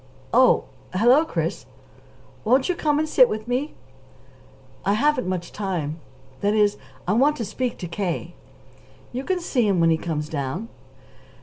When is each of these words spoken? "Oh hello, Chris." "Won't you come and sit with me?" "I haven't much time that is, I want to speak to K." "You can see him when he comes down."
"Oh 0.33 0.63
hello, 0.95 1.23
Chris." 1.25 1.67
"Won't 2.43 2.67
you 2.67 2.73
come 2.73 2.97
and 2.97 3.07
sit 3.07 3.29
with 3.29 3.47
me?" 3.47 3.75
"I 4.83 4.93
haven't 4.93 5.27
much 5.27 5.51
time 5.51 5.99
that 6.39 6.55
is, 6.55 6.77
I 7.07 7.13
want 7.13 7.35
to 7.35 7.45
speak 7.45 7.77
to 7.77 7.87
K." 7.87 8.33
"You 9.13 9.23
can 9.23 9.39
see 9.39 9.67
him 9.67 9.79
when 9.79 9.91
he 9.91 9.97
comes 9.99 10.27
down." 10.27 10.69